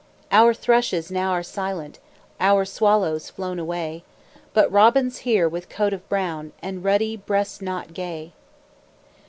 [0.31, 1.99] Our thrushes now are silent,
[2.39, 4.03] Our swallows flown away
[4.51, 8.31] But Robin's here with coat of brown, And ruddy breast knot gay.